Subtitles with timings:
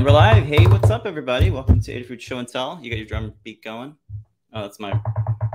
[0.00, 0.46] And we're live.
[0.46, 1.50] Hey, what's up, everybody?
[1.50, 2.78] Welcome to Adafruit Show and Tell.
[2.80, 3.94] You got your drum beat going.
[4.50, 4.98] Oh, that's my.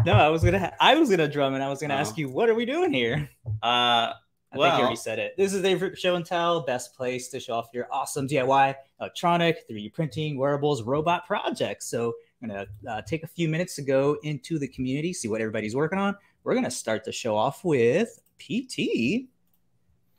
[0.05, 0.71] No, I was gonna.
[0.79, 1.97] I was gonna drum, and I was gonna Oh.
[1.97, 3.27] ask you, what are we doing here?
[3.47, 4.13] Uh, I
[4.53, 5.35] well, think you already said it.
[5.35, 9.67] This is Adafruit Show and Tell, best place to show off your awesome DIY, electronic,
[9.67, 11.87] 3D printing, wearables, robot projects.
[11.87, 15.41] So I'm gonna uh, take a few minutes to go into the community, see what
[15.41, 16.15] everybody's working on.
[16.43, 19.25] We're gonna start the show off with PT.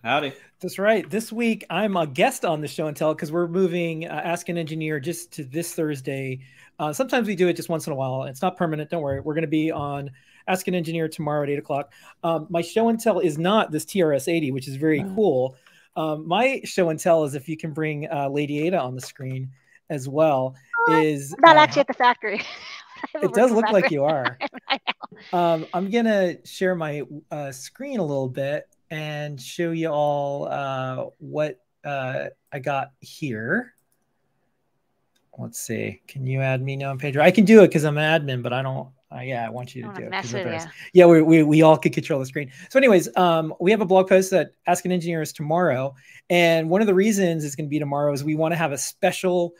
[0.03, 0.33] Howdy.
[0.61, 1.09] That's right.
[1.09, 4.49] This week I'm a guest on the show and tell because we're moving uh, Ask
[4.49, 6.41] an Engineer just to this Thursday.
[6.79, 8.25] Uh, sometimes we do it just once in a while.
[8.25, 8.91] It's not permanent.
[8.91, 9.21] Don't worry.
[9.21, 10.11] We're going to be on
[10.49, 11.93] Ask an Engineer tomorrow at eight o'clock.
[12.23, 15.13] Um, my show and tell is not this TRS 80, which is very Oh.
[15.15, 15.57] cool.
[15.97, 19.01] Um, my show and tell is if you can bring uh, Lady Ada on the
[19.01, 19.51] screen
[19.89, 20.55] as well.
[20.91, 22.41] Is I'm not uh, actually at the factory.
[23.23, 24.39] It does look for like you are.
[24.69, 24.79] I
[25.33, 31.07] Um, I'm gonna share my uh, screen a little bit and show you all uh,
[31.19, 33.75] what uh, I got here.
[35.39, 36.01] Let's see.
[36.09, 37.23] Can you add me now, Pedro?
[37.23, 38.89] I can do it because I'm an admin, but I don't.
[39.15, 40.11] Uh, yeah, I want you to do it.
[40.11, 40.67] mess 'cause with.
[40.93, 42.51] Yeah, we, we we all could control the screen.
[42.71, 45.95] So, anyways, um, we have a blog post that Ask an Engineer is tomorrow,
[46.31, 48.73] and one of the reasons it's going to be tomorrow is we want to have
[48.73, 49.55] a special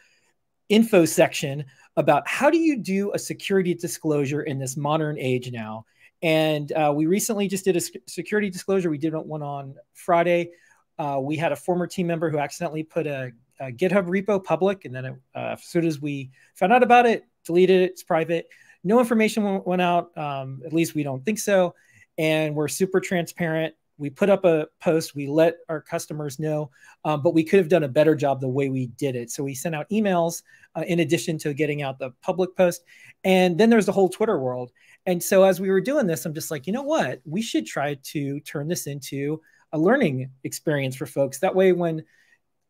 [0.69, 1.65] info section
[1.97, 5.85] about how do you do a security disclosure in this modern age now.
[6.27, 8.91] And uh, we recently just did a security disclosure.
[8.91, 10.51] We did one on Friday.
[10.99, 14.87] Uh, we had a former team member who accidentally put a, a GitHub repo public,
[14.87, 17.93] and then it, uh, as soon as we found out about it, deleted it.
[17.93, 18.49] It's private.
[18.83, 20.19] No information went, out.
[20.19, 21.77] Um, at least we don't think so.
[22.19, 23.77] And we're super transparent.
[23.97, 25.15] We put up a post.
[25.15, 26.71] We let our customers know,
[27.05, 29.31] um, but we could have done a better job the way we did it.
[29.31, 30.43] So we sent out emails
[30.75, 32.83] uh, in addition to getting out the public post.
[33.23, 34.73] And then there's the whole Twitter world.
[35.07, 37.21] And so as we were doing this, I'm just like, you know what?
[37.25, 39.41] We should try to turn this into
[39.73, 41.39] a learning experience for folks.
[41.39, 42.05] That way, when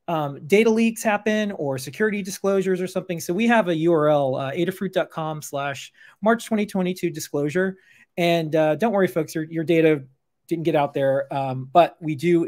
[0.08, 4.52] um, data leaks happen or security disclosures or something, so we have a URL, uh,
[4.52, 7.78] adafruit.com slash March 2022 disclosure.
[8.18, 10.04] And uh, don't worry, folks, your, your data
[10.46, 11.32] didn't get out there.
[11.34, 12.46] Um, but we do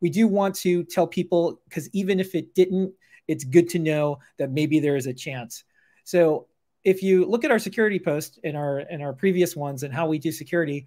[0.00, 2.92] we do want to tell people because even if it didn't,
[3.28, 5.64] it's good to know that maybe there is a chance.
[6.04, 6.46] So
[6.84, 10.06] if you look at our security post in our in our previous ones and how
[10.06, 10.86] we do security,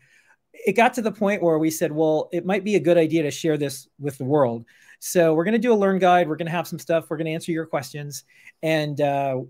[0.54, 3.24] it got to the point where we said, well, it might be a good idea
[3.24, 4.66] to share this with the world.
[5.00, 6.28] So we're going to do a learn guide.
[6.28, 7.10] We're going to have some stuff.
[7.10, 8.24] We're going to answer your questions,
[8.62, 9.42] and uh,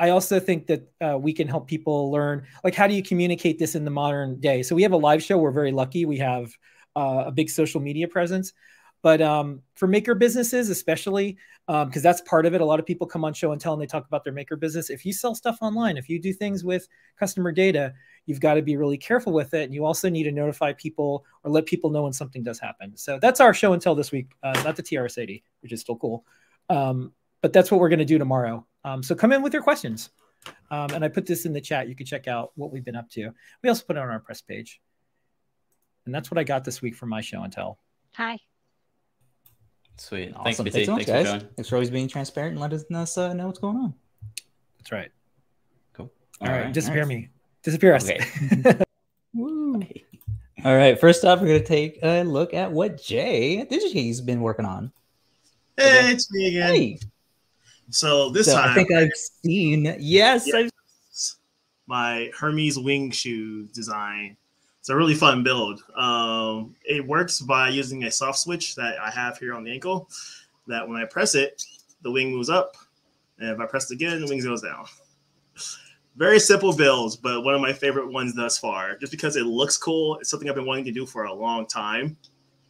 [0.00, 3.58] I also think that uh, we can help people learn like how do you communicate
[3.58, 4.62] this in the modern day.
[4.62, 5.38] So we have a live show.
[5.38, 6.04] We're very lucky.
[6.04, 6.52] We have
[6.94, 8.52] uh, a big social media presence.
[9.02, 11.36] But um, for maker businesses, especially
[11.66, 13.72] because um, that's part of it, a lot of people come on show and tell
[13.72, 14.90] and they talk about their maker business.
[14.90, 17.94] If you sell stuff online, if you do things with customer data,
[18.26, 19.64] you've got to be really careful with it.
[19.64, 22.96] And you also need to notify people or let people know when something does happen.
[22.96, 25.96] So that's our show and tell this week, uh, not the TRS-80, which is still
[25.96, 26.24] cool.
[26.68, 28.66] Um, but that's what we're going to do tomorrow.
[28.84, 30.10] Um, so come in with your questions.
[30.70, 31.88] Um, and I put this in the chat.
[31.88, 33.32] You can check out what we've been up to.
[33.62, 34.80] We also put it on our press page.
[36.06, 37.78] And that's what I got this week for my show and tell.
[38.14, 38.38] Hi.
[39.98, 40.32] Sweet.
[40.34, 40.44] Awesome.
[40.44, 41.26] Thanks, Thanks, so much, Thanks for guys.
[41.42, 41.54] joining.
[41.56, 43.94] Thanks for always being transparent and letting us uh, know what's going on.
[44.78, 45.10] That's right.
[45.92, 46.10] Cool.
[46.40, 46.64] All right.
[46.64, 46.72] right.
[46.72, 47.08] Disappear Nice.
[47.08, 47.28] me.
[47.62, 48.08] Disappear us.
[48.08, 48.78] Okay.
[49.34, 49.82] Woo.
[50.64, 50.98] All right.
[50.98, 54.92] First up, we're going to take a look at what Jay DigiKey's been working on.
[55.76, 56.74] Hey, it's me again.
[56.74, 56.98] Hey,
[57.90, 59.10] So this so time, I think I've
[59.44, 59.96] seen.
[59.98, 60.56] Yes, Yeah.
[60.60, 60.70] I've
[61.86, 64.36] my Hermes wing shoe design.
[64.88, 65.82] It's a really fun build.
[65.96, 70.08] Um, it works by using a soft switch that I have here on the ankle.
[70.66, 71.62] That when I press it,
[72.00, 72.74] the wing moves up,
[73.38, 74.86] and if I press it again, the wing goes down.
[76.16, 78.96] Very simple builds, but one of my favorite ones thus far.
[78.96, 81.66] Just because it looks cool, it's something I've been wanting to do for a long
[81.66, 82.16] time.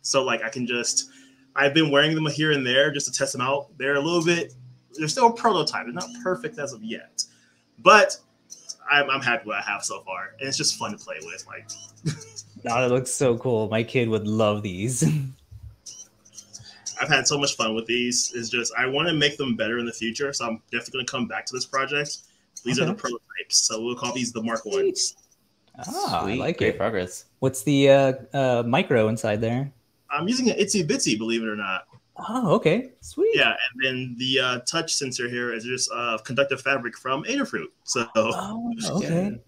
[0.02, 1.10] So like I can just,
[1.54, 3.68] I've been wearing them here and there just to test them out.
[3.78, 4.54] They're a little bit,
[4.94, 5.84] they're still a prototype.
[5.84, 7.22] They're not perfect as of yet,
[7.78, 8.16] but
[8.90, 11.16] I'm, I'm happy with what I have so far, and it's just fun to play
[11.22, 11.46] with.
[11.46, 11.68] Like
[12.68, 13.68] Oh, it looks so cool.
[13.68, 15.04] My kid would love these.
[17.00, 18.32] I've had so much fun with these.
[18.34, 21.06] It's just I want to make them better in the future, so I'm definitely going
[21.06, 22.18] to come back to this project.
[22.64, 25.14] These are the prototypes, so we'll call these the Mark ones.
[25.78, 26.78] ah, I like Great it.
[26.78, 27.26] progress.
[27.38, 29.70] What's the uh, uh, micro inside there?
[30.10, 31.86] I'm using an itsy bitsy, believe it or not.
[32.28, 32.90] Oh, okay.
[33.00, 33.30] Sweet.
[33.34, 37.66] Yeah, and then the uh, touch sensor here is just uh, conductive fabric from Adafruit.
[37.84, 39.38] So Oh, okay.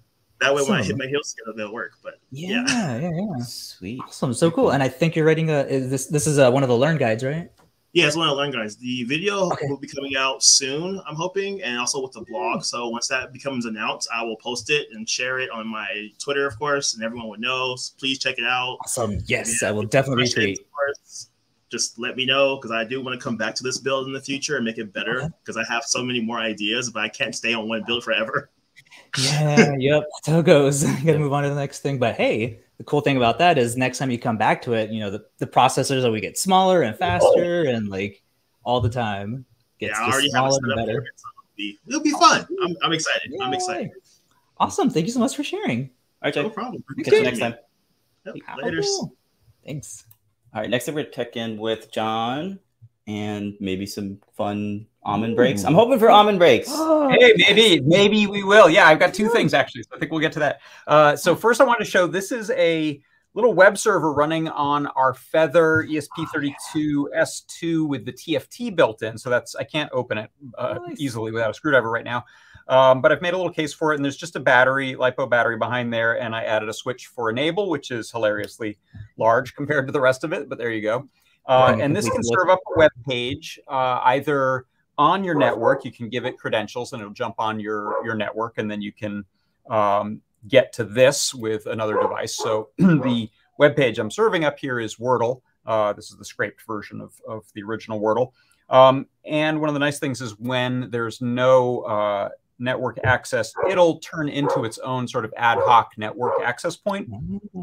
[0.40, 1.92] that way, when I hit my heel skin, it'll work.
[2.02, 2.98] But Yeah, Yeah.
[2.98, 3.42] yeah, yeah.
[3.44, 4.00] Sweet.
[4.06, 4.32] Awesome.
[4.34, 4.70] So cool.
[4.70, 6.96] And I think you're writing a is this this is uh, one of the learn
[6.96, 7.50] guides, right?
[7.92, 8.76] yeah, it's one of the learn guys.
[8.76, 9.66] The video Okay.
[9.68, 12.62] will be coming out soon, I'm hoping, and also with the blog.
[12.62, 16.46] So once that becomes announced, I will post it and share it on my Twitter,
[16.46, 17.74] of course, and everyone would know.
[17.74, 18.78] So please check it out.
[18.84, 19.18] Awesome.
[19.26, 19.70] Yes, Yeah.
[19.70, 21.26] I will definitely Appreciate retweet.
[21.70, 21.94] It, of course.
[21.94, 24.12] just let me know because I do want to come back to this build in
[24.12, 27.08] the future and make it better because I have so many more ideas, but I
[27.08, 28.50] can't stay on one build forever.
[29.18, 30.04] Yeah, yep.
[30.14, 30.84] That's how it goes.
[30.84, 31.98] You gotta move on to the next thing.
[31.98, 34.90] But hey, the cool thing about that is next time you come back to it,
[34.90, 38.22] you know, the, the processors always get smaller and faster and like
[38.62, 39.44] all the time.
[39.78, 40.98] Gets yeah, I just already have it smaller set and up better.
[41.00, 41.08] it.
[41.16, 42.46] So it'll, be, it'll be fun.
[42.62, 43.32] I'm, I'm excited.
[43.40, 43.90] I'm excited.
[44.58, 44.90] Awesome.
[44.90, 45.90] Thank you so much for sharing.
[46.22, 46.84] All right, No problem.
[47.02, 47.54] Catch you next time.
[48.26, 48.84] Yep, How laters.
[48.84, 49.14] cool.
[49.64, 50.04] Thanks.
[50.52, 52.58] All right, next up we're gonna check in with John
[53.06, 55.64] and maybe some fun Amen breaks.
[55.64, 56.68] I'm hoping for Amen breaks.
[57.10, 58.70] Hey, maybe, maybe we will.
[58.70, 60.60] Yeah, I've got two things actually, so I think we'll get to that.
[60.86, 63.02] Uh, so first, I want to show this is a
[63.34, 69.16] little web server running on our Feather E ESP32 S2 with the TFT built in.
[69.16, 71.00] So that's I can't open it uh, Nice.
[71.00, 72.24] easily without a screwdriver right now.
[72.68, 75.28] Um, but I've made a little case for it, and there's just a battery, lipo
[75.28, 78.78] battery behind there, and I added a switch for enable, which is hilariously
[79.16, 80.48] large compared to the rest of it.
[80.48, 81.08] But there you go.
[81.46, 84.66] Uh, and this can serve up a web page uh, either
[84.98, 85.84] on your network.
[85.84, 88.92] You can give it credentials, and it'll jump on your your network, and then you
[88.92, 89.24] can
[89.68, 92.36] um, get to this with another device.
[92.36, 95.42] So the web page I'm serving up here is Wordle.
[95.66, 98.32] Uh, this is the scraped version of, of the original Wordle.
[98.68, 102.28] Um, and one of the nice things is when there's no uh,
[102.60, 107.08] network access, it'll turn into its own sort of ad hoc network access point,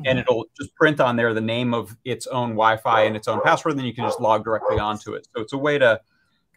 [0.06, 3.42] and it'll just print on there the name of its own Wi-Fi and its own
[3.42, 3.74] password.
[3.74, 5.28] And Then you can just log directly onto it.
[5.34, 6.02] So it's a way to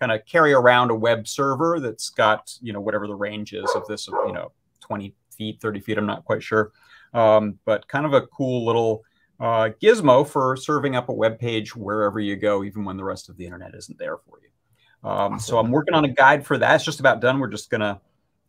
[0.00, 3.70] kind of carry around a web server that's got you know whatever the range is
[3.75, 4.50] of this, you know,
[4.81, 5.96] 20 feet, 30 feet.
[5.96, 6.72] I'm not quite sure,
[7.14, 9.02] um, but kind of a cool little
[9.40, 13.31] uh, gizmo for serving up a web page wherever you go, even when the rest
[13.31, 15.08] of the internet isn't there for you.
[15.08, 16.75] Um, so I'm working on a guide for that.
[16.75, 17.40] It's just about done.
[17.40, 17.98] We're just gonna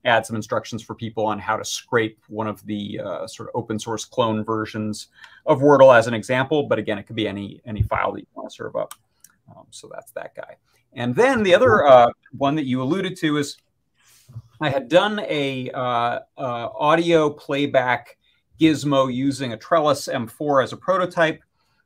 [0.04, 3.56] add some instructions for people on how to scrape one of the uh, sort of
[3.56, 5.08] open source clone versions
[5.46, 6.64] of Wordle as an example.
[6.64, 8.94] But again, it could be any any file that you want to serve up.
[9.56, 10.58] Um, so that's that guy.
[10.92, 13.56] And then the other uh, one that you alluded to is
[14.62, 18.18] I had done a uh, uh, audio playback
[18.60, 21.42] gizmo using a Trellis M4 as a prototype.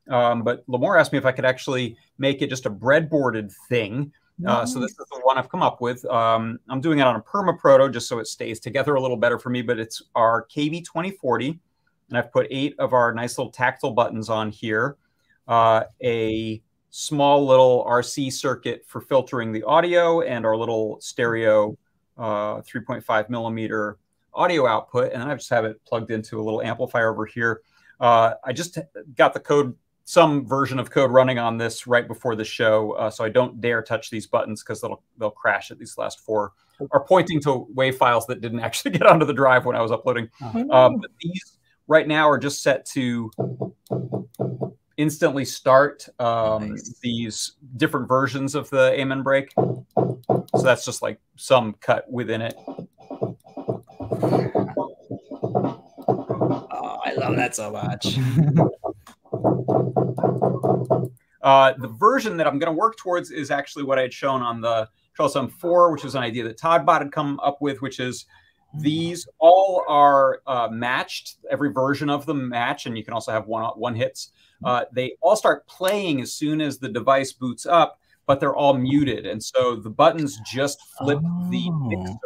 [0.10, 4.12] Um, but Limor asked me if I could actually make it just a breadboarded thing.
[4.46, 6.04] Uh, so this is the one I've come up with.
[6.06, 9.16] Um, I'm doing it on a perma proto just so it stays together a little
[9.16, 9.62] better for me.
[9.62, 11.58] But it's our KB2040,
[12.10, 14.98] and I've put eight of our nice little tactile buttons on here.
[15.48, 21.78] Uh, a small little RC circuit for filtering the audio, and our little stereo
[22.18, 23.98] uh, 3.5 millimeter
[24.34, 27.62] audio output, and I just have it plugged into a little amplifier over here.
[28.00, 28.78] Uh, I just
[29.16, 33.10] got the code, some version of code running on this right before the show, uh,
[33.10, 36.54] so I don't dare touch these buttons because they'll they'll crash at these last four.
[36.92, 39.92] Are pointing to WAV files that didn't actually get onto the drive when I was
[39.92, 40.30] uploading.
[40.72, 41.58] Um, but these
[41.88, 43.32] right now are just set to
[44.98, 46.98] instantly start um, Nice.
[47.02, 49.54] these different versions of the Amen break.
[49.56, 52.56] So that's just like some cut within it.
[56.08, 58.18] Oh, I love that so much.
[61.42, 64.42] Uh, the version that I'm going to work towards is actually what I had shown
[64.42, 68.00] on the Trellis M4, which was an idea that todbot had come up with, which
[68.00, 68.26] is
[68.80, 71.38] these all are uh, matched.
[71.50, 74.32] Every version of them match, and you can also have one one hits.
[74.64, 78.74] Uh, they all start playing as soon as the device boots up, but they're all
[78.74, 81.20] muted, and so the buttons just flip
[81.50, 81.88] the Oh.
[81.90, 82.18] mixer.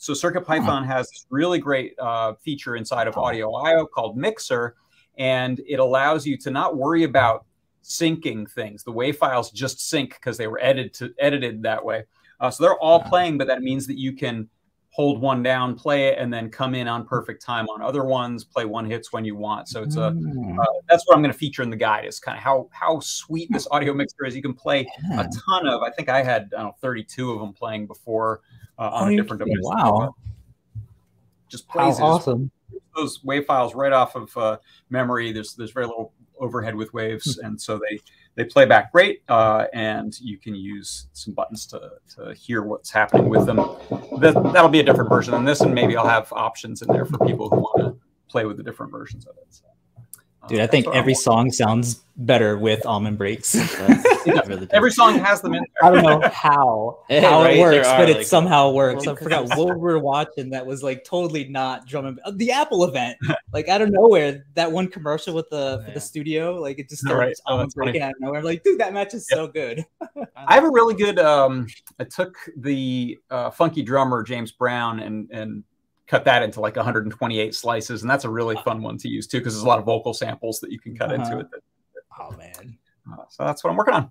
[0.00, 4.76] So Circuit CircuitPython has this really great uh, feature inside of Audio I/O called Mixer,
[5.18, 7.44] and it allows you to not worry about
[7.82, 8.84] syncing things.
[8.84, 12.04] The WAV files just sync because they were edited to, edited that way.
[12.38, 14.48] Uh, so they're all playing, but that means that you can
[14.90, 18.42] hold one down, play it, and then come in on perfect time on other ones.
[18.44, 19.68] Play one hits when you want.
[19.68, 20.58] So it's a Mm.
[20.58, 22.98] uh, that's what I'm going to feature in the guide is kind of how how
[23.00, 24.34] sweet this audio mixer is.
[24.34, 25.20] You can play Yeah.
[25.20, 25.82] a ton of.
[25.82, 28.40] I think I had I don't know 32 of them playing before
[28.78, 29.56] uh, on Oh, a different device.
[29.62, 30.14] Wow.
[31.48, 32.50] Just plays awesome.
[32.96, 34.58] those wave files right off of uh,
[34.90, 35.32] memory.
[35.32, 36.96] There's there's very little overhead with Hmm.
[36.98, 37.98] waves, and so they
[38.38, 39.22] they play back great.
[39.28, 43.56] Uh, and you can use some buttons to to hear what's happening with them.
[44.20, 47.04] That that'll be a different version than this, and maybe I'll have options in there
[47.04, 49.46] for people who want to play with the different versions of it.
[49.50, 49.64] So,
[50.48, 53.54] Dude, I think what I'm every song sounds better with Amen breaks.
[54.46, 55.90] Really every song has them in there.
[55.90, 59.06] I don't know how Yeah, how right, it works, are, but it like- somehow works.
[59.06, 62.32] Well, I forgot what we were watching that was like totally not drum and uh,
[62.34, 63.16] the Apple event.
[63.54, 65.94] Like out of nowhere, that one commercial with the for Yeah.
[65.94, 67.34] the studio, like it just All right.
[67.36, 67.86] starts Oh, almond that's funny.
[67.92, 68.40] breaking out of nowhere.
[68.40, 69.36] I'm like, dude, that match is Yep.
[69.38, 69.86] so good.
[70.36, 71.18] I have a really good.
[71.18, 71.66] Um,
[71.98, 75.64] I took the uh, funky drummer James Brown and and
[76.08, 79.38] cut that into like 128 slices, and that's a really fun one to use too
[79.38, 81.22] because there's a lot of vocal samples that you can cut Uh-huh.
[81.22, 81.46] into it.
[82.18, 82.76] Oh man.
[83.10, 84.10] Uh, so that's what I'm working on.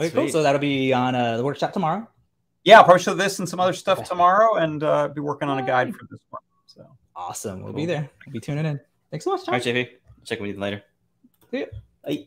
[0.00, 0.28] Okay, cool.
[0.28, 2.06] So that'll be on uh, the workshop tomorrow.
[2.64, 5.58] Yeah, I'll probably show this and some other stuff tomorrow, and uh, be working on
[5.58, 6.42] a guide for this one.
[6.66, 7.62] So Awesome.
[7.62, 8.10] We'll be there.
[8.26, 8.80] We'll be tuning in.
[9.10, 9.54] Thanks so much, All John.
[9.54, 9.88] right, JP.
[10.24, 10.82] Check in with you later.
[11.50, 11.66] See ya.
[12.04, 12.26] Bye.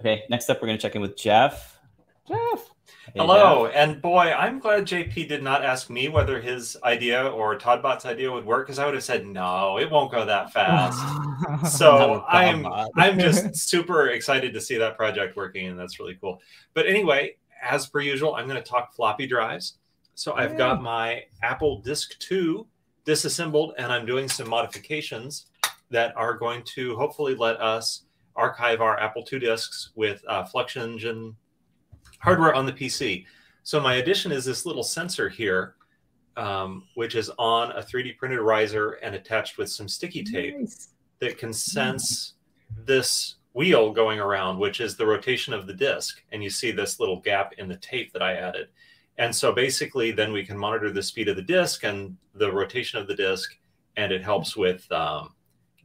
[0.00, 1.78] Okay, next up, we're going to check in with Jeff.
[2.26, 2.70] Jeff.
[3.06, 7.56] Hey, Hello, and boy, I'm glad JP did not ask me whether his idea or
[7.56, 10.98] todbot's idea would work because I would have said no, it won't go that fast.
[11.70, 16.40] So I'm I'm just super excited to see that project working, and that's really cool.
[16.74, 19.78] But anyway, as per usual, I'm going to talk floppy drives.
[20.14, 22.66] So I've got my Apple Disk 2
[23.04, 25.46] disassembled, and I'm doing some modifications
[25.90, 28.02] that are going to hopefully let us
[28.34, 31.34] archive our Apple II disks with uh, FluxEngine
[32.18, 33.24] hardware on the PC.
[33.62, 35.74] So my addition is this little sensor here,
[36.36, 40.90] um, which is on a 3D printed riser and attached with some sticky tape Nice.
[41.20, 42.34] that can sense
[42.84, 46.22] this wheel going around, which is the rotation of the disc.
[46.30, 48.68] And you see this little gap in the tape that I added.
[49.18, 52.98] And so basically, then we can monitor the speed of the disc and the rotation
[52.98, 53.56] of the disc,
[53.96, 55.32] and it helps with um,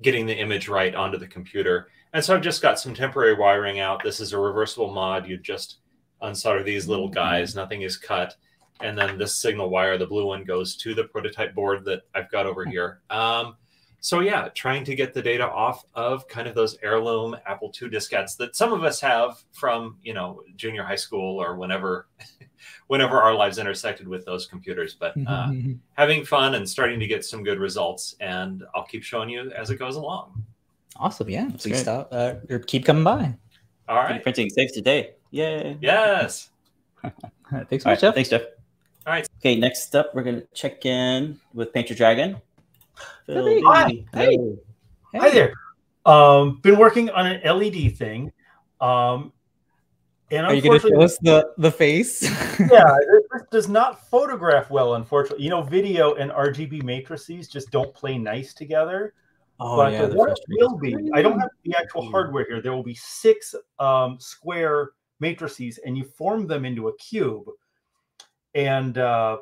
[0.01, 1.87] getting the image right onto the computer.
[2.13, 4.03] And so I've just got some temporary wiring out.
[4.03, 5.27] This is a reversible mod.
[5.27, 5.77] You just
[6.21, 8.35] unsolder these little guys, nothing is cut.
[8.81, 12.31] And then this signal wire, the blue one, goes to the prototype board that I've
[12.31, 13.01] got over here.
[13.09, 13.55] Um,
[14.03, 17.87] so yeah, trying to get the data off of kind of those heirloom Apple II
[17.89, 22.07] diskettes that some of us have from you know junior high school or whenever,
[22.87, 24.95] whenever our lives intersected with those computers.
[24.99, 25.51] But uh,
[25.93, 29.69] having fun and starting to get some good results, and I'll keep showing you as
[29.69, 30.43] it goes along.
[30.95, 31.29] awesome.
[31.29, 31.49] Yeah.
[31.49, 31.77] Please great.
[31.77, 33.35] stop uh, or keep coming by.
[33.87, 34.23] All right.
[34.23, 35.11] Printing saves today.
[35.31, 35.77] Yay.
[35.81, 36.49] Yes.
[37.01, 37.13] Thanks
[37.49, 38.15] so much, right, Jeff.
[38.15, 38.41] thanks, Jeff.
[39.05, 39.27] All right.
[39.39, 42.39] Okay, next up, we're going to check in with PaintYourDragon.
[43.25, 43.61] Phil Philly.
[43.65, 44.05] Hi.
[44.13, 44.59] Daly.
[45.11, 45.19] Hey.
[45.19, 45.53] Hi there.
[46.05, 48.31] Um, been working on an LED thing.
[48.79, 49.33] Um,
[50.31, 52.21] and Are you going to unfortunately, show us the, the face?
[52.71, 52.95] yeah,
[53.31, 55.43] this does not photograph well, unfortunately.
[55.43, 59.13] You know, video and RGB matrices just don't play nice together.
[59.59, 60.03] oh, but yeah.
[60.03, 62.61] uh, the what will be, I don't have the actual hardware here.
[62.61, 67.45] There will be six um, square matrices, and you form them into a cube.
[68.53, 69.37] And uh,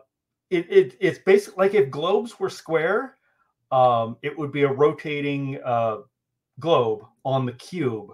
[0.49, 3.15] it, it it's basically like if globes were square,
[3.71, 5.97] um, it would be a rotating uh,
[6.59, 8.11] globe on the cube.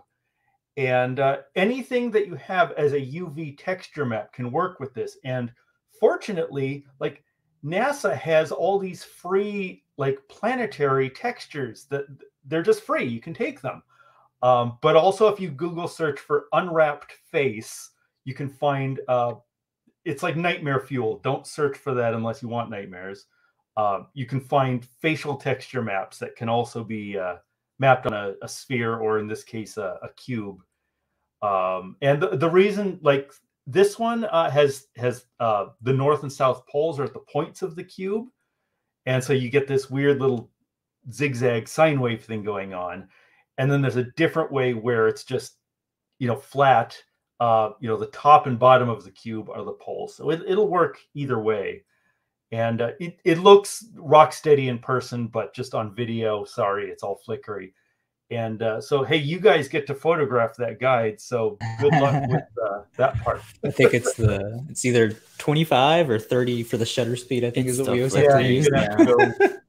[0.78, 5.18] And uh, anything that you have as a UV texture map can work with this.
[5.24, 5.52] And
[6.00, 7.24] fortunately, like
[7.64, 12.06] NASA has all these free like planetary textures that
[12.46, 13.06] they're just free.
[13.06, 13.82] You can take them.
[14.46, 17.90] Um, but also, if you Google search for unwrapped face,
[18.26, 19.34] you can find uh,
[20.04, 21.20] it's like nightmare fuel.
[21.24, 23.26] Don't search for that unless you want nightmares.
[23.76, 27.38] Uh, you can find facial texture maps that can also be uh,
[27.80, 30.60] mapped on a, a sphere or, in this case, a, a cube.
[31.42, 33.34] Um, and the, the reason, like
[33.66, 37.64] this one, uh, has has uh, the north and south poles are at the points
[37.64, 38.28] of the cube,
[39.08, 40.52] and so you get this weird little
[41.12, 43.10] zigzag sine wave thing going on.
[43.58, 45.58] And then there's a different way where it's just,
[46.20, 46.98] you know, flat.
[47.40, 50.42] Uh, you know, the top and bottom of the cube are the poles, so it,
[50.48, 51.84] it'll work either way.
[52.54, 57.04] And uh, it it looks rock steady in person, but just on video, sorry, it's
[57.04, 57.74] all flickery.
[58.32, 61.22] And uh, so, hey, you guys get to photograph that guide.
[61.22, 63.42] So good luck with uh, that part.
[63.64, 67.44] I think it's the it's either 25 or 30 for the shutter speed.
[67.44, 68.70] I think It's is what we stuff always like have yeah, to use.
[68.70, 69.62] gonna have to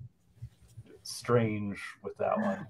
[1.03, 2.67] strange with that one.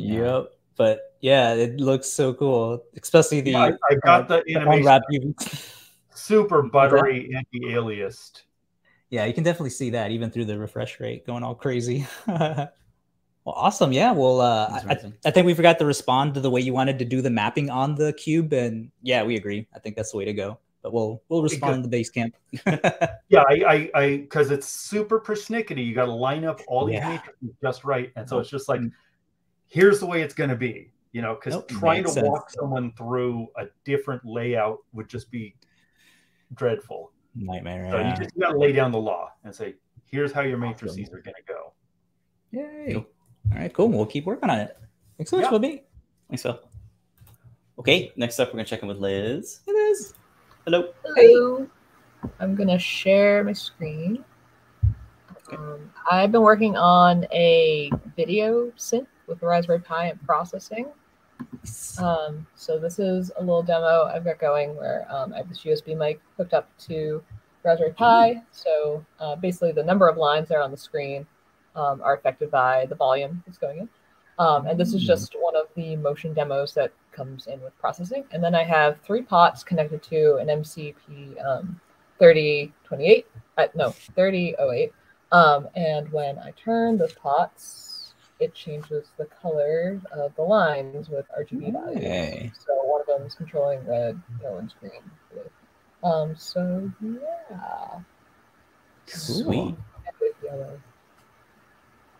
[0.00, 0.52] Yep.
[0.76, 4.56] But yeah, it looks so cool, especially the Yeah, I, I uh, got the the
[4.56, 5.02] animation unwrap
[6.14, 8.42] super buttery anti-aliased.
[9.10, 12.06] Yeah, you can definitely see that even through the refresh rate going all crazy.
[12.26, 12.70] well,
[13.46, 13.92] awesome.
[13.92, 14.12] Yeah.
[14.12, 17.04] Well, uh, I, I- think we forgot to respond to the way you wanted to
[17.04, 19.66] do the mapping on the cube, and yeah, we agree.
[19.74, 20.58] I think that's the way to go.
[20.82, 22.34] But we'll we'll respond in the base camp.
[23.28, 25.86] Yeah, I, I, I, because it's super persnickety.
[25.86, 27.10] You got to line up all these Yeah.
[27.10, 28.40] matrices just right, and so uh-huh.
[28.40, 28.90] it's just like, mm.
[29.70, 30.92] Here's the way it's going to be.
[31.12, 32.28] You know, because Nope, trying to sense.
[32.28, 35.56] walk someone through a different layout would just be
[36.54, 37.10] dreadful.
[37.34, 37.88] Nightmare.
[37.90, 38.10] So yeah.
[38.10, 39.74] you just got to lay down the law and say,
[40.04, 41.72] here's how your matrices are going to go.
[42.52, 42.94] Yay.
[42.94, 43.04] All
[43.58, 43.88] right, cool.
[43.88, 44.76] We'll keep working on it.
[45.16, 45.50] Thanks so much, Yeah.
[45.50, 45.82] Bobby.
[46.28, 46.60] Thanks, Phil.
[47.80, 49.60] Okay, next up, we're going to check in with Liz.
[49.66, 50.14] It is.
[50.64, 50.92] Hello.
[51.16, 51.66] Hello.
[52.38, 54.24] I'm gonna share my screen.
[55.52, 60.88] Um, I've been working on a video synth with the Raspberry Pi and processing.
[61.98, 65.60] Um, so this is a little demo I've got going where um, I have this
[65.64, 67.22] USB mic hooked up to
[67.64, 68.42] Raspberry Pi.
[68.50, 71.26] So uh, basically, the number of lines there on the screen
[71.76, 73.88] um, are affected by the volume that's going in.
[74.38, 75.06] Um, and this is Mm.
[75.06, 78.24] just one of the motion demos that comes in with processing.
[78.32, 81.80] And then I have three pots connected to an MCP um,
[82.18, 83.26] 3028,
[83.58, 84.92] uh, no, 3008.
[85.32, 87.89] Um, and when I turn those pots,
[88.40, 91.98] it changes the color of the lines with RGB values.
[91.98, 92.52] Okay.
[92.66, 94.92] So one of them is controlling red, yellow, and green.
[95.32, 96.08] blue.
[96.10, 98.00] Um, so yeah,
[99.06, 99.74] Sweet.
[100.50, 100.80] and.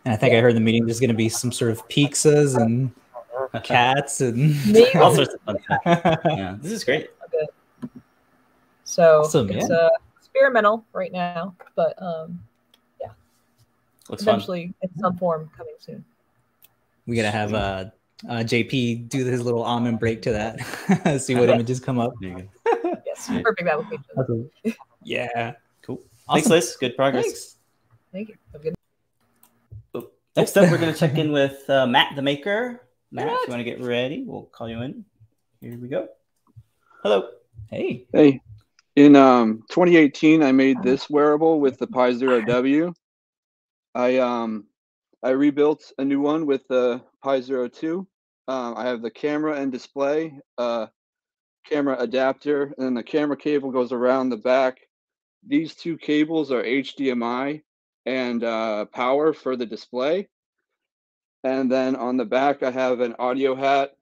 [0.07, 2.57] And I think I heard the meeting there's going to be some sort of pizzas
[2.57, 2.91] and
[3.65, 4.95] cats and Maybe.
[4.99, 6.19] All sorts of fun stuff.
[6.25, 7.11] Yeah, this is great.
[7.35, 7.89] a.
[8.85, 9.77] So Awesome, it's yeah.
[9.77, 12.41] uh, experimental right now, but um,
[14.09, 14.35] Looks fun.
[14.35, 16.05] eventually in some form coming soon.
[17.11, 17.85] We got to have uh,
[18.29, 21.21] uh, JP do his little Amen break to that.
[21.21, 22.13] See what images come up.
[22.21, 22.97] There you go.
[23.05, 24.49] Yes, perfect application.
[25.03, 25.55] Yeah.
[25.83, 26.01] Cool.
[26.33, 26.77] Thanks, Liz.
[26.79, 27.25] Good progress.
[27.25, 27.57] Thanks.
[28.13, 28.37] Thank you.
[28.53, 28.75] Have a good
[30.37, 32.87] Next up, we're going to check in with uh, Matt the Maker.
[33.11, 35.05] Matt, if you want to get ready, we'll call you in.
[35.61, 36.07] Here we go.
[37.03, 37.29] Hello.
[37.71, 38.07] Hey.
[38.13, 38.41] Hey,
[38.95, 42.95] in um 2018, I made this wearable with the Pi Zero W.
[43.97, 44.67] I um
[45.23, 48.07] I rebuilt a new one with the Pi Zero Two.
[48.49, 50.87] Um, I have the camera and display, uh,
[51.69, 54.81] camera adapter, and the camera cable goes around the back.
[55.47, 57.63] These two cables are HDMI
[58.07, 60.29] and uh, power for the display.
[61.45, 63.97] And then on the back, I have an audio hat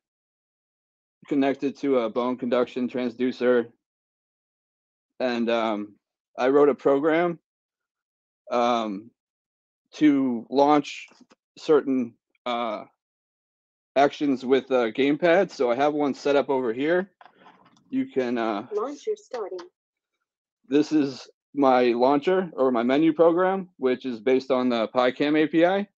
[1.29, 3.69] connected to a bone conduction transducer
[5.21, 5.95] and um,
[6.39, 7.39] I wrote a program
[8.51, 9.11] um,
[9.95, 11.09] to launch
[11.57, 12.15] certain
[12.47, 12.85] uh,
[13.97, 15.51] actions with a gamepad.
[15.51, 17.11] So I have one set up over here.
[17.91, 18.39] You can.
[18.39, 19.59] Uh, Launcher starting.
[20.69, 25.89] this is my launcher or my menu program, which is based on the PyCam API.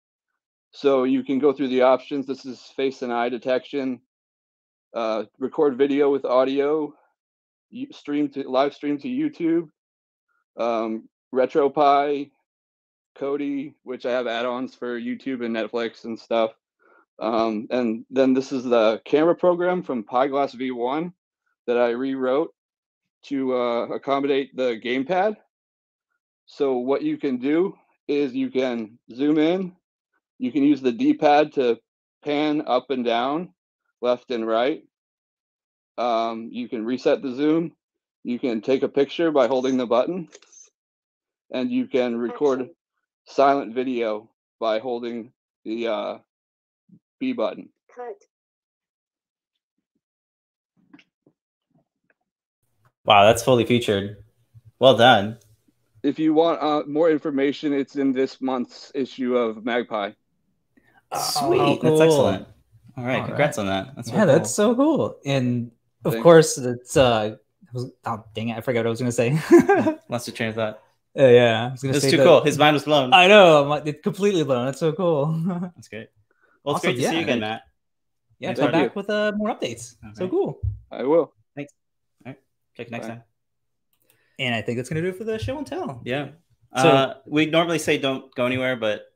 [0.73, 2.27] So you can go through the options.
[2.27, 4.01] This is face and eye detection,
[4.95, 6.95] uh, record video with audio,
[7.71, 9.69] you stream to live stream to YouTube,
[10.57, 12.31] um, RetroPie,
[13.19, 16.53] Kodi, which I have add-ons for YouTube and Netflix and stuff.
[17.19, 21.13] Um, and then this is the camera program from PyGlass V1
[21.67, 22.55] that I rewrote
[23.25, 25.37] to uh, accommodate the gamepad.
[26.47, 27.75] So what you can do
[28.09, 29.77] is you can zoom in,
[30.39, 31.79] you can use the D-pad to
[32.25, 33.51] pan up and down,
[34.01, 34.83] left and right.
[35.99, 37.73] Um, you can reset the zoom.
[38.25, 40.29] You can take a picture by holding the button,
[41.53, 42.71] and you can record.
[43.31, 45.33] Silent video by holding
[45.65, 46.19] the uh,
[47.21, 47.69] B button.
[47.95, 48.17] Cut.
[53.05, 54.25] Wow, that's fully featured.
[54.81, 55.39] Well done.
[56.03, 60.15] If you want uh, more information, it's in this month's issue of MagPi.
[61.15, 61.61] Sweet.
[61.61, 62.49] Oh, That's excellent.
[62.97, 63.21] All right.
[63.21, 63.95] All Congrats on that.
[63.95, 65.19] That's yeah, real that's so cool.
[65.25, 65.71] And
[66.05, 66.23] of Thanks.
[66.23, 69.39] course, it's uh, it was, oh dang it, I forgot what I was gonna say.
[70.09, 70.83] Lost your train of thought.
[71.19, 72.43] Uh, yeah, I was gonna That's say too that- cool.
[72.45, 73.13] His mind was blown.
[73.13, 74.67] I know, I'm like, it's completely blown.
[74.67, 75.27] That's so cool.
[75.75, 76.09] That's great.
[76.63, 77.63] Well, it's Awesome, great to see you again, Matt.
[78.39, 78.89] yeah, Thanks, come Thank you.
[78.89, 79.97] back with uh, more updates.
[80.15, 80.61] So cool.
[80.91, 81.33] I will.
[81.57, 81.73] Thanks.
[82.25, 82.39] All right,
[82.77, 83.15] check you next Bye.
[83.15, 83.23] time.
[84.39, 86.01] And I think that's gonna do it for the show and tell.
[86.05, 86.29] Yeah.
[86.77, 89.07] So- uh, we normally say don't go anywhere, but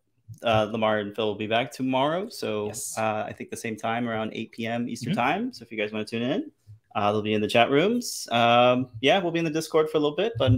[0.43, 2.29] uh, Limor and Phil will be back tomorrow.
[2.29, 2.99] So Yes.
[2.99, 4.89] uh, I think the same time around 8 p.m.
[4.89, 5.17] Eastern Mhm.
[5.17, 5.53] time.
[5.53, 6.51] So if you guys want to tune in,
[6.97, 8.27] uh, they'll be in the chat rooms.
[8.33, 10.53] Um, yeah, we'll be in the Discord for a little bit, but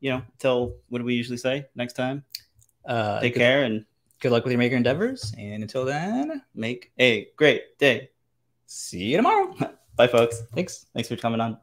[0.00, 2.24] you know, until what do we usually say next time?
[2.84, 3.84] Uh, Take good, care and
[4.20, 5.32] good luck with your maker endeavors.
[5.38, 8.10] And until then, make a great day.
[8.66, 9.54] see you tomorrow.
[9.96, 10.42] Bye, folks.
[10.54, 10.86] Thanks.
[10.94, 11.58] Thanks for coming on.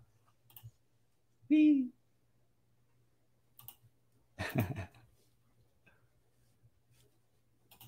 [1.49, 1.87] Whee.